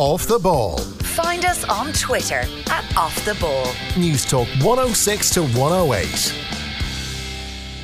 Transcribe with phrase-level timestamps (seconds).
[0.00, 0.78] Off the Ball.
[0.78, 3.70] Find us on Twitter at Off the Ball.
[3.98, 6.06] News Talk 106 to 108.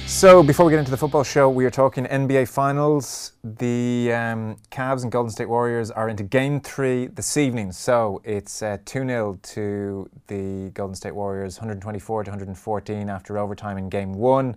[0.06, 3.32] So, before we get into the football show, we are talking NBA Finals.
[3.44, 7.70] The um, Cavs and Golden State Warriors are into Game Three this evening.
[7.70, 13.76] So it's uh, two 0 to the Golden State Warriors, 124 to 114 after overtime
[13.76, 14.56] in Game One,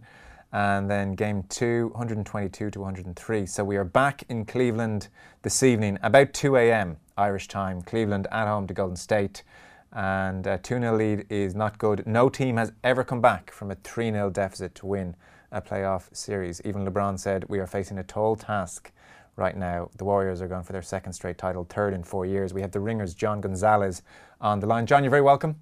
[0.51, 3.45] and then Game Two, 122 to 103.
[3.45, 5.09] So we are back in Cleveland
[5.41, 6.97] this evening, about 2 a.m.
[7.17, 7.81] Irish time.
[7.81, 9.43] Cleveland at home to Golden State.
[9.91, 12.05] And a 2 0 lead is not good.
[12.05, 15.15] No team has ever come back from a 3 0 deficit to win
[15.51, 16.61] a playoff series.
[16.63, 18.91] Even LeBron said, We are facing a tall task
[19.35, 19.89] right now.
[19.97, 22.53] The Warriors are going for their second straight title, third in four years.
[22.53, 24.03] We have the Ringers, John Gonzalez,
[24.41, 24.85] on the line.
[24.85, 25.55] John, you're very welcome.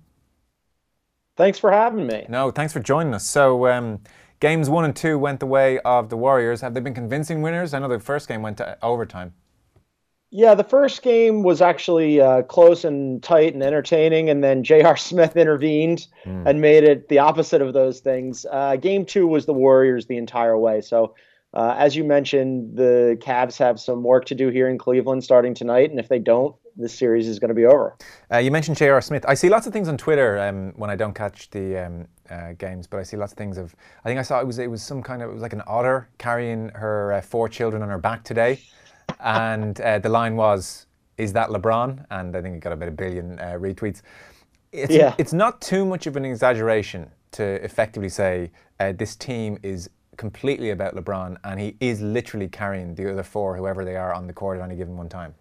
[1.38, 2.26] Thanks for having me.
[2.29, 3.26] No, thanks for joining us.
[3.26, 3.99] So, um,
[4.40, 6.62] games one and two went the way of the Warriors.
[6.62, 7.73] Have they been convincing winners?
[7.73, 9.34] I know the first game went to overtime.
[10.30, 14.98] Yeah, the first game was actually uh, close and tight and entertaining, and then J.R.
[14.98, 16.44] Smith intervened mm.
[16.46, 18.46] and made it the opposite of those things.
[18.52, 20.82] Uh, game two was the Warriors the entire way.
[20.82, 21.16] So,
[21.54, 25.54] uh, as you mentioned, the Cavs have some work to do here in Cleveland starting
[25.54, 27.95] tonight, and if they don't, this series is going to be over.
[28.31, 29.01] Uh, you mentioned J.R.
[29.01, 29.25] Smith.
[29.27, 32.53] I see lots of things on Twitter um, when I don't catch the um, uh,
[32.53, 33.75] games, but I see lots of things of.
[34.05, 35.63] I think I saw it was it was some kind of it was like an
[35.67, 38.59] otter carrying her uh, four children on her back today
[39.20, 42.91] and uh, the line was, "Is that LeBron?" And I think it got about a
[42.91, 44.01] billion uh, retweets.
[44.71, 45.15] It's, yeah.
[45.17, 50.71] it's not too much of an exaggeration to effectively say uh, this team is completely
[50.71, 54.33] about LeBron, and he is literally carrying the other four, whoever they are, on the
[54.33, 55.33] court at any given one time.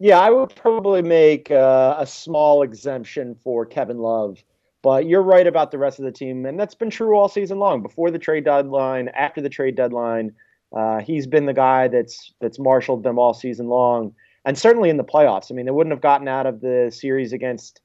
[0.00, 4.42] Yeah, I would probably make uh, a small exemption for Kevin Love.
[4.80, 7.58] But you're right about the rest of the team, and that's been true all season
[7.58, 7.82] long.
[7.82, 10.32] Before the trade deadline, after the trade deadline,
[10.72, 14.96] uh, he's been the guy that's that's marshaled them all season long, and certainly in
[14.96, 15.50] the playoffs.
[15.50, 17.80] I mean, they wouldn't have gotten out of the series against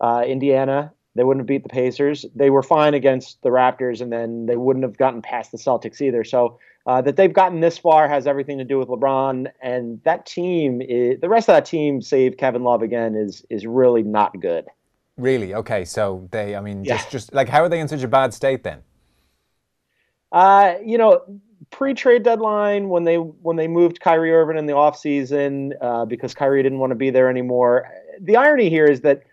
[0.00, 0.92] uh, Indiana.
[1.18, 2.24] They wouldn't have beat the Pacers.
[2.36, 6.00] They were fine against the Raptors, and then they wouldn't have gotten past the Celtics
[6.00, 6.22] either.
[6.22, 10.26] So uh, that they've gotten this far has everything to do with LeBron, and that
[10.26, 10.80] team.
[10.80, 14.66] Is, the rest of that team, save Kevin Love again, is is really not good.
[15.16, 15.54] Really?
[15.54, 15.84] Okay.
[15.84, 17.10] So they, I mean, just yeah.
[17.10, 18.84] just like how are they in such a bad state then?
[20.30, 21.22] Uh, you know,
[21.70, 26.62] pre-trade deadline when they when they moved Kyrie Irving in the offseason uh, because Kyrie
[26.62, 27.90] didn't want to be there anymore.
[28.20, 29.24] The irony here is that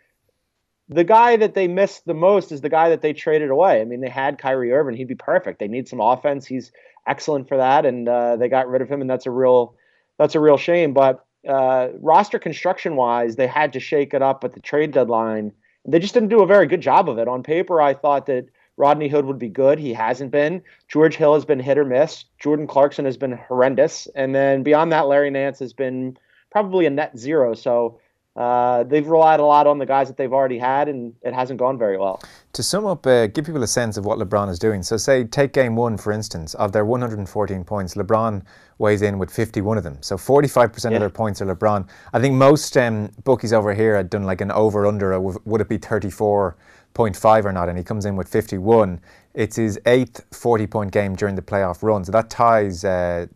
[0.89, 3.81] the guy that they missed the most is the guy that they traded away.
[3.81, 5.59] I mean, they had Kyrie Irving; he'd be perfect.
[5.59, 6.71] They need some offense; he's
[7.07, 9.75] excellent for that, and uh, they got rid of him, and that's a real
[10.17, 10.93] that's a real shame.
[10.93, 15.51] But uh, roster construction wise, they had to shake it up at the trade deadline.
[15.87, 17.27] They just didn't do a very good job of it.
[17.27, 18.47] On paper, I thought that
[18.77, 19.79] Rodney Hood would be good.
[19.79, 20.61] He hasn't been.
[20.87, 22.25] George Hill has been hit or miss.
[22.39, 24.07] Jordan Clarkson has been horrendous.
[24.15, 26.17] And then beyond that, Larry Nance has been
[26.51, 27.53] probably a net zero.
[27.53, 27.99] So
[28.35, 31.57] uh, they've relied a lot on the guys that they've already had, and it hasn't
[31.57, 32.21] gone very well.
[32.53, 34.83] To sum up, uh, give people a sense of what LeBron is doing.
[34.83, 38.43] So, say, take game one, for instance, of their 114 points, LeBron
[38.77, 39.97] weighs in with 51 of them.
[40.01, 40.97] So, 45% yeah.
[40.97, 41.87] of their points are LeBron.
[42.11, 45.69] I think most um, bookies over here had done like an over under, would it
[45.69, 46.57] be 34?
[46.93, 49.01] 0.5 or not, and he comes in with 51.
[49.33, 52.05] It's his eighth 40 point game during the playoff run.
[52.05, 53.27] So that ties uh,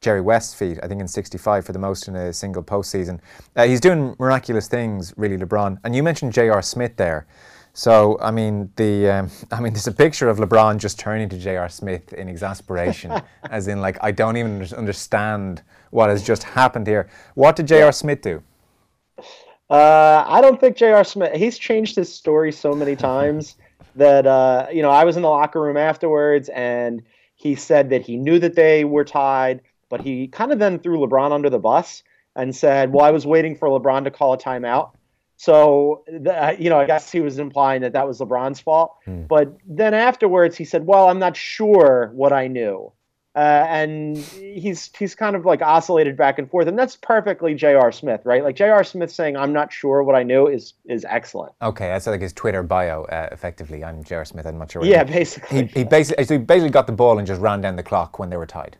[0.00, 3.18] Jerry West's feat, I think, in 65 for the most in a single postseason.
[3.56, 5.78] Uh, he's doing miraculous things, really, LeBron.
[5.82, 6.62] And you mentioned J.R.
[6.62, 7.26] Smith there.
[7.78, 11.38] So I mean, the um, I mean, there's a picture of LeBron just turning to
[11.38, 11.68] J.R.
[11.68, 13.12] Smith in exasperation,
[13.50, 17.08] as in like I don't even understand what has just happened here.
[17.34, 17.92] What did J.R.
[17.92, 18.42] Smith do?
[19.70, 21.04] Uh, I don't think J.R.
[21.04, 21.32] Smith.
[21.34, 23.56] He's changed his story so many times
[23.94, 27.02] that uh, you know I was in the locker room afterwards, and
[27.36, 30.98] he said that he knew that they were tied, but he kind of then threw
[30.98, 32.02] LeBron under the bus
[32.36, 34.92] and said, "Well, I was waiting for LeBron to call a timeout."
[35.36, 38.96] So, the, you know, I guess he was implying that that was LeBron's fault.
[39.04, 39.22] Hmm.
[39.22, 42.92] But then afterwards, he said, "Well, I'm not sure what I knew."
[43.36, 47.92] Uh, and he's he's kind of like oscillated back and forth, and that's perfectly J.R.
[47.92, 48.42] Smith, right?
[48.42, 48.82] Like J.R.
[48.82, 51.52] Smith saying, "I'm not sure what I knew" is is excellent.
[51.62, 53.84] Okay, that's like his Twitter bio, uh, effectively.
[53.84, 54.24] I'm J.R.
[54.24, 54.44] Smith.
[54.44, 54.84] I'm not sure.
[54.84, 55.66] yeah, basically.
[55.66, 58.18] He, he basically so he basically got the ball and just ran down the clock
[58.18, 58.76] when they were tied.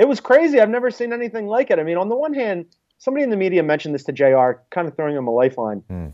[0.00, 0.58] It was crazy.
[0.58, 1.78] I've never seen anything like it.
[1.78, 2.64] I mean, on the one hand,
[2.96, 5.82] somebody in the media mentioned this to JR, kind of throwing him a lifeline.
[5.90, 6.12] Mm.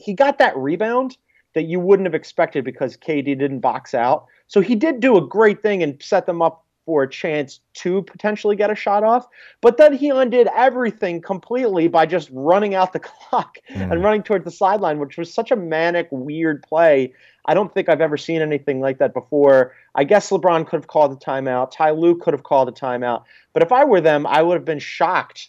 [0.00, 1.16] He got that rebound
[1.54, 4.26] that you wouldn't have expected because KD didn't box out.
[4.46, 8.02] So he did do a great thing and set them up for a chance to
[8.02, 9.26] potentially get a shot off.
[9.60, 13.90] But then he undid everything completely by just running out the clock mm.
[13.90, 17.12] and running towards the sideline, which was such a manic, weird play.
[17.46, 19.72] I don't think I've ever seen anything like that before.
[19.94, 21.70] I guess LeBron could have called a timeout.
[21.70, 23.24] Ty Lue could have called a timeout.
[23.52, 25.48] But if I were them, I would have been shocked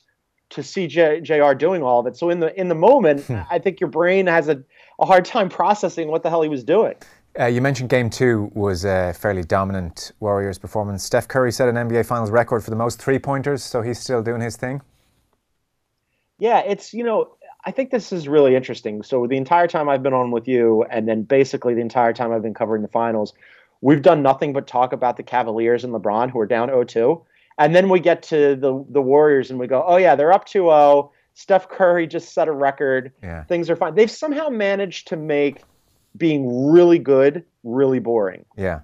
[0.49, 1.53] to see J- Jr.
[1.53, 2.17] doing all of it.
[2.17, 4.63] So in the in the moment, I think your brain has a,
[4.99, 6.95] a hard time processing what the hell he was doing.
[7.37, 11.03] Uh, you mentioned game two was a fairly dominant Warriors performance.
[11.03, 14.21] Steph Curry set an NBA Finals record for the most three pointers, so he's still
[14.23, 14.81] doing his thing.
[16.39, 17.35] Yeah, it's you know
[17.65, 19.01] I think this is really interesting.
[19.01, 22.31] So the entire time I've been on with you, and then basically the entire time
[22.31, 23.33] I've been covering the finals,
[23.81, 27.23] we've done nothing but talk about the Cavaliers and LeBron who are down 0-2.
[27.57, 30.45] And then we get to the the Warriors and we go, oh yeah, they're up
[30.47, 31.09] 2-0.
[31.33, 33.11] Steph Curry just set a record.
[33.23, 33.43] Yeah.
[33.43, 33.95] Things are fine.
[33.95, 35.63] They've somehow managed to make
[36.17, 38.45] being really good really boring.
[38.57, 38.81] Yeah.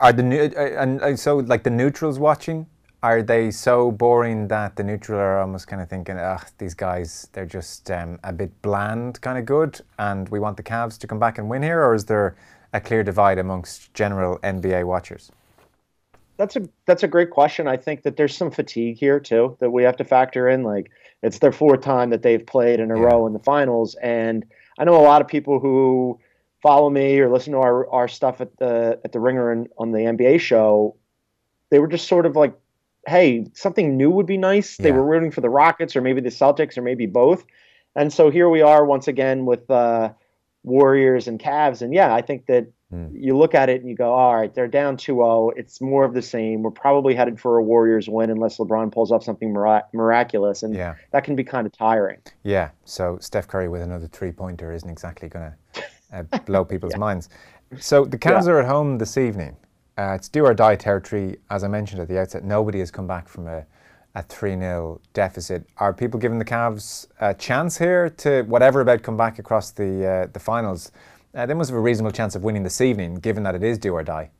[0.00, 2.66] Are the new and uh, so like the neutrals watching?
[3.06, 7.28] Are they so boring that the neutral are almost kind of thinking, "Ah, these guys,
[7.32, 11.06] they're just um, a bit bland, kind of good," and we want the Cavs to
[11.06, 12.34] come back and win here, or is there
[12.72, 15.30] a clear divide amongst general NBA watchers?
[16.36, 17.68] That's a that's a great question.
[17.68, 20.64] I think that there's some fatigue here too that we have to factor in.
[20.64, 20.90] Like
[21.22, 23.04] it's their fourth time that they've played in a Yeah.
[23.06, 24.44] row in the finals, and
[24.80, 26.18] I know a lot of people who
[26.60, 29.92] follow me or listen to our, our stuff at the at the Ringer and on
[29.92, 30.96] the NBA show.
[31.70, 32.54] They were just sort of like,
[33.06, 34.96] "Hey, something new would be nice." They Yeah.
[34.96, 37.44] were rooting for the Rockets or maybe the Celtics or maybe both,
[37.94, 40.10] and so here we are once again with uh,
[40.64, 41.82] Warriors and Cavs.
[41.82, 43.06] And yeah, I think that Hmm.
[43.12, 45.50] you look at it and you go, all right, they're down 2-0.
[45.56, 46.62] It's more of the same.
[46.62, 50.72] We're probably headed for a Warriors win unless LeBron pulls off something mirac- miraculous, and
[50.72, 50.94] Yeah.
[51.10, 52.18] that can be kind of tiring.
[52.44, 52.68] Yeah.
[52.84, 55.82] So Steph Curry with another three pointer isn't exactly going to
[56.12, 57.28] uh, blow people's minds.
[57.80, 58.52] So the Cavs Yeah.
[58.52, 59.56] are at home this evening.
[59.98, 61.38] Uh, it's do or die territory.
[61.50, 63.64] As I mentioned at the outset, nobody has come back from a,
[64.14, 65.66] a 3 0 deficit.
[65.78, 70.06] Are people giving the Cavs a chance here to, whatever about come back across the,
[70.06, 70.92] uh, the finals?
[71.34, 73.78] Uh, they must have a reasonable chance of winning this evening, given that it is
[73.78, 74.30] do or die.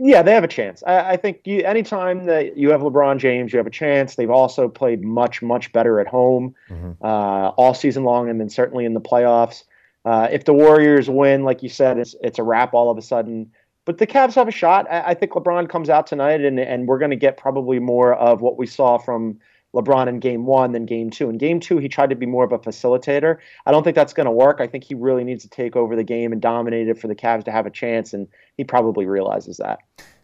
[0.00, 0.82] Yeah, they have a chance.
[0.86, 4.14] I, I think you, anytime that you have LeBron James, you have a chance.
[4.14, 6.54] They've also played much, much better at home
[7.02, 9.64] uh, all season long, and then certainly in the playoffs.
[10.04, 13.02] Uh, if the Warriors win, like you said, it's it's a wrap all of a
[13.02, 13.50] sudden.
[13.88, 14.86] But the Cavs have a shot.
[14.90, 18.12] I, I think LeBron comes out tonight, and and we're going to get probably more
[18.12, 19.38] of what we saw from
[19.74, 21.30] LeBron in Game One than Game Two.
[21.30, 23.38] In Game Two, he tried to be more of a facilitator.
[23.64, 24.60] I don't think that's going to work.
[24.60, 27.14] I think he really needs to take over the game and dominate it for the
[27.14, 29.78] Cavs to have a chance, and he probably realizes that.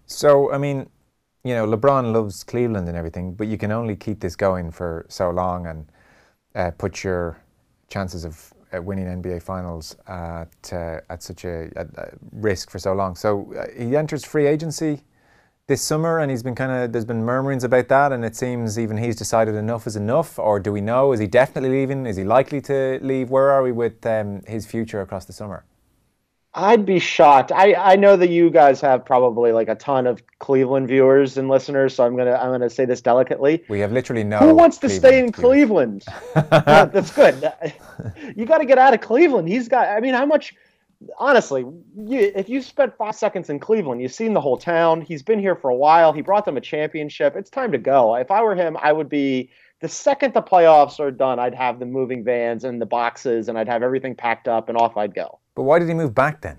[0.04, 0.90] So, I mean,
[1.42, 5.06] you know, LeBron loves Cleveland and everything, but you can only keep this going for
[5.08, 5.90] so long and
[6.54, 7.42] uh, put your
[7.88, 12.78] chances of uh, winning NBA Finals at, uh, at such a, a, a risk for
[12.78, 13.16] so long.
[13.16, 15.02] So uh, he enters free agency
[15.66, 18.78] this summer, and he's been kind of there's been murmurings about that, and it seems
[18.78, 20.38] even he's decided enough is enough.
[20.38, 21.12] Or do we know?
[21.12, 22.06] Is he definitely leaving?
[22.06, 23.30] Is he likely to leave?
[23.30, 25.64] Where are we with um, his future across the summer?
[26.56, 27.50] I'd be shocked.
[27.50, 31.48] I, I know that you guys have probably like a ton of Cleveland viewers and
[31.48, 33.64] listeners, so I'm gonna I'm gonna say this delicately.
[33.68, 34.38] We have literally no.
[34.38, 36.04] Who wants to stay in Cleveland Cleveland?
[36.36, 37.52] Yeah, uh, that's good.
[38.36, 39.48] You got to get out of Cleveland.
[39.48, 39.88] He's got.
[39.88, 40.54] I mean, how much?
[41.18, 41.62] Honestly,
[41.96, 45.00] you, if you spent five seconds in Cleveland, you've seen the whole town.
[45.00, 46.12] He's been here for a while.
[46.12, 47.36] He brought them a championship.
[47.36, 48.14] It's time to go.
[48.16, 51.38] If I were him, I would be the second the playoffs are done.
[51.38, 54.78] I'd have the moving vans and the boxes, and I'd have everything packed up, and
[54.78, 55.40] off I'd go.
[55.54, 56.58] But why did he move back then?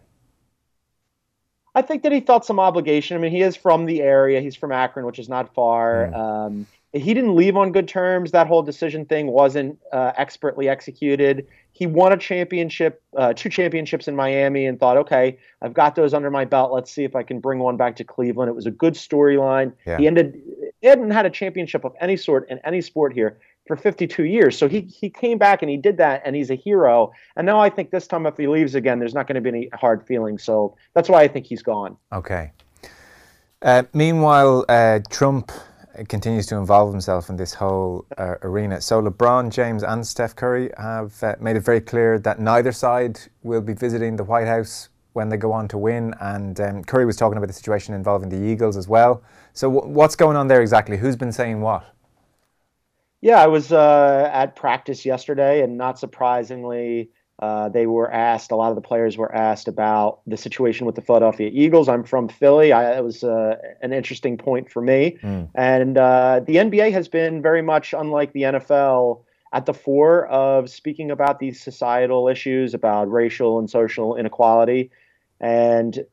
[1.74, 3.18] I think that he felt some obligation.
[3.18, 4.40] I mean, he is from the area.
[4.40, 6.14] He's from Akron, which is not far.
[6.16, 8.32] Um, he didn't leave on good terms.
[8.32, 11.46] That whole decision thing wasn't uh, expertly executed.
[11.74, 16.14] He won a championship, uh, two championships in Miami, and thought, okay, I've got those
[16.14, 16.72] under my belt.
[16.72, 18.48] Let's see if I can bring one back to Cleveland.
[18.48, 19.74] It was a good storyline.
[19.86, 19.98] Yeah.
[19.98, 20.42] He ended,
[20.86, 24.56] he hadn't had a championship of any sort in any sport here for 52 years.
[24.56, 27.12] So he he came back and he did that, and he's a hero.
[27.36, 29.50] And now I think this time, if he leaves again, there's not going to be
[29.50, 30.44] any hard feelings.
[30.44, 31.98] So that's why I think he's gone.
[32.14, 32.52] Okay.
[33.64, 35.52] Uh, meanwhile, uh, Trump
[36.08, 38.80] continues to involve himself in this whole uh, arena.
[38.80, 43.20] So LeBron James and Steph Curry have uh, made it very clear that neither side
[43.42, 46.14] will be visiting the White House when they go on to win.
[46.20, 49.24] And um, Curry was talking about the situation involving the Eagles as well.
[49.56, 50.98] So w- what's going on there exactly?
[50.98, 51.86] Who's been saying what?
[53.22, 57.10] Yeah, I was uh, at practice yesterday, and not surprisingly,
[57.40, 58.52] uh, they were asked.
[58.52, 61.90] A lot of the players were asked about the situation with the Philadelphia Eagles.
[61.90, 62.72] I'm from Philly.
[62.74, 65.18] I, it was uh, an interesting point for me,
[65.56, 70.70] and uh, the NBA has been very much unlike the NFL at the fore of
[70.70, 74.92] speaking about these societal issues about racial and social inequality,
[75.40, 76.06] and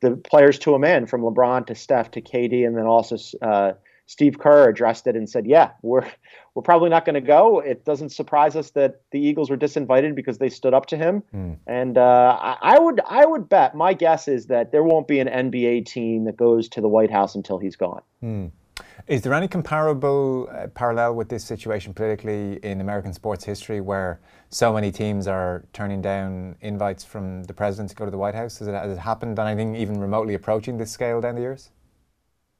[0.00, 3.72] the players to a man, from LeBron to Steph to KD, and then also uh,
[4.06, 6.06] Steve Kerr addressed it and said, "Yeah, we're
[6.58, 7.60] we're probably not going to go.
[7.60, 11.22] It doesn't surprise us that the Eagles were disinvited because they stood up to him.
[11.68, 15.20] And uh, I, I would I would bet my guess is that there won't be
[15.20, 18.02] an NBA team that goes to the White House until he's gone.
[19.08, 24.20] Is there any comparable uh, parallel with this situation politically in American sports history where
[24.50, 28.34] so many teams are turning down invites from the president to go to the White
[28.34, 28.58] House?
[28.58, 31.70] Has it, has it happened anything even remotely approaching this scale down the years?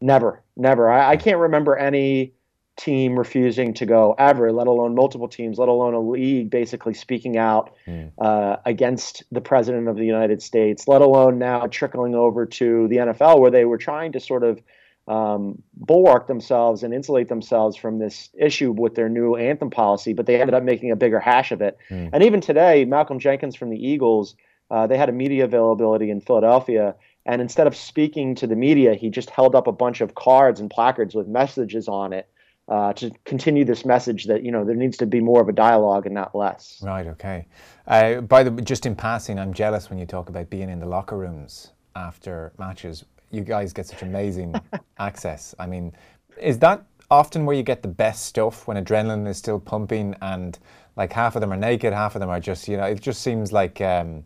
[0.00, 0.90] Never, never.
[0.90, 2.32] I, I can't remember any
[2.78, 7.36] team refusing to go ever, let alone multiple teams, let alone a league basically speaking
[7.36, 8.10] out mm.
[8.16, 12.96] uh, against the president of the United States, let alone now trickling over to the
[12.96, 14.62] NFL where they were trying to sort of
[15.08, 20.26] um, bulwark themselves and insulate themselves from this issue with their new anthem policy, but
[20.26, 21.78] they ended up making a bigger hash of it.
[21.88, 22.10] Mm.
[22.12, 24.36] And even today, Malcolm Jenkins from the Eagles,
[24.70, 26.94] uh, they had a media availability in Philadelphia.
[27.24, 30.60] And instead of speaking to the media, he just held up a bunch of cards
[30.60, 32.28] and placards with messages on it
[32.68, 35.52] uh, to continue this message that you know there needs to be more of a
[35.52, 36.82] dialogue and not less.
[36.84, 37.06] Right.
[37.06, 37.46] Okay.
[37.86, 40.86] Uh, by the just in passing, I'm jealous when you talk about being in the
[40.86, 44.54] locker rooms after matches you guys get such amazing
[44.99, 45.54] access.
[45.58, 45.92] I mean,
[46.40, 50.58] is that often where you get the best stuff when adrenaline is still pumping and
[50.97, 53.23] like half of them are naked, half of them are just, you know, it just
[53.23, 54.25] seems like um,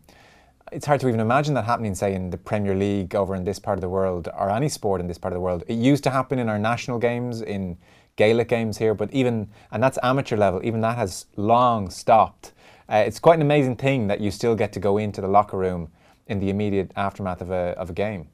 [0.71, 3.59] it's hard to even imagine that happening, say, in the Premier League over in this
[3.59, 5.63] part of the world or any sport in this part of the world.
[5.67, 7.77] It used to happen in our national games, in
[8.15, 12.53] Gaelic games here, but even, and that's amateur level, even that has long stopped.
[12.89, 15.57] Uh, it's quite an amazing thing that you still get to go into the locker
[15.57, 15.89] room
[16.27, 18.27] in the immediate aftermath of a, of a game.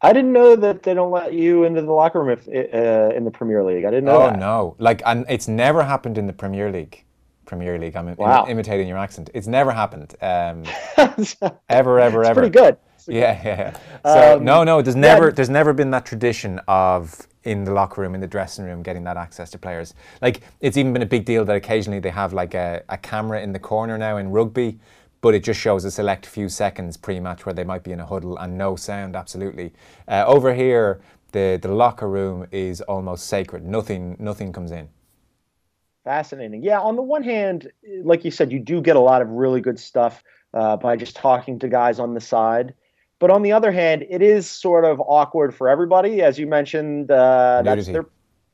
[0.00, 3.24] I didn't know that they don't let you into the locker room if, uh, in
[3.24, 3.84] the Premier League.
[3.84, 4.22] I didn't know.
[4.22, 4.38] Oh that.
[4.38, 4.76] no!
[4.78, 7.04] Like, and it's never happened in the Premier League.
[7.46, 7.96] Premier League.
[7.96, 8.44] I'm wow.
[8.44, 9.30] Im- imitating your accent.
[9.34, 10.14] It's never happened.
[10.20, 10.62] Um,
[11.68, 12.40] ever, ever, it's ever.
[12.42, 12.76] Pretty good.
[13.08, 13.78] Yeah, yeah, yeah.
[14.04, 14.82] So um, no, no.
[14.82, 15.32] There's never, yeah.
[15.32, 19.02] there's never been that tradition of in the locker room, in the dressing room, getting
[19.04, 19.94] that access to players.
[20.20, 23.40] Like it's even been a big deal that occasionally they have like a, a camera
[23.40, 24.78] in the corner now in rugby
[25.20, 28.06] but it just shows a select few seconds pre-match where they might be in a
[28.06, 29.16] huddle and no sound.
[29.16, 29.72] Absolutely.
[30.06, 31.00] Uh, over here,
[31.32, 33.64] the the locker room is almost sacred.
[33.64, 34.88] Nothing nothing comes in.
[36.04, 36.62] Fascinating.
[36.62, 36.80] Yeah.
[36.80, 37.70] On the one hand,
[38.02, 40.22] like you said, you do get a lot of really good stuff
[40.54, 42.72] uh, by just talking to guys on the side.
[43.18, 47.10] But on the other hand, it is sort of awkward for everybody, as you mentioned.
[47.10, 48.06] Uh, that's their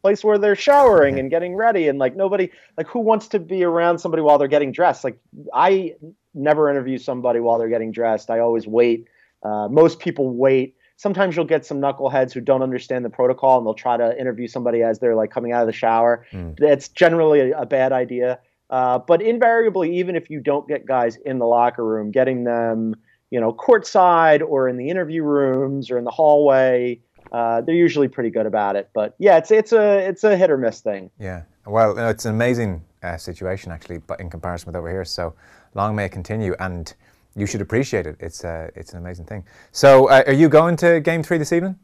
[0.03, 3.63] place where they're showering and getting ready, and like nobody, like who wants to be
[3.63, 5.05] around somebody while they're getting dressed?
[5.05, 5.19] Like
[5.53, 5.95] I
[6.35, 8.31] never interview somebody while they're getting dressed.
[8.31, 9.07] I always wait.
[9.43, 10.77] Uh, most people wait.
[10.97, 14.47] Sometimes you'll get some knuckleheads who don't understand the protocol and they'll try to interview
[14.47, 16.27] somebody as they're like coming out of the shower.
[16.33, 16.61] Mm.
[16.61, 18.39] It's generally a, a bad idea.
[18.71, 22.95] Uh, but invariably, even if you don't get guys in the locker room, getting them,
[23.31, 26.99] you know, courtside or in the interview rooms or in the hallway,
[27.33, 28.89] uh, they're usually pretty good about it.
[28.95, 31.11] But yeah, it's it's a it's a hit or miss thing.
[31.19, 35.05] Yeah, well, it's an amazing uh, situation actually, but in comparison with over here.
[35.05, 35.35] So
[35.75, 36.93] long may it continue, and
[37.37, 38.17] you should appreciate it.
[38.21, 39.45] It's uh, it's an amazing thing.
[39.73, 41.79] So, uh, are you going to Game Three this evening?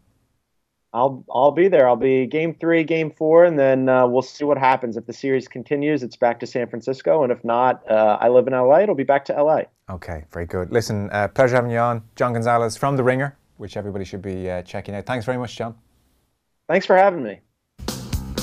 [0.92, 1.88] I'll I'll be there.
[1.88, 4.96] I'll be Game Three, Game Four, and then uh, we'll see what happens.
[4.96, 8.46] If the series continues, it's back to San Francisco, and if not, uh, I live
[8.46, 8.80] in LA.
[8.80, 9.62] It'll be back to LA.
[9.88, 10.72] Okay, very good.
[10.72, 14.50] Listen, uh, pleasure having you on, John Gonzalez from The Ringer, which everybody should be
[14.50, 15.06] uh, checking out.
[15.06, 15.76] Thanks very much, John.
[16.68, 17.40] Thanks for having me.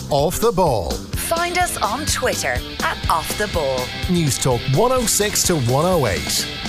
[0.09, 0.93] Off the ball.
[1.27, 2.55] Find us on Twitter
[2.85, 3.85] at Off the Ball.
[4.09, 6.66] News Talk 106 to 108.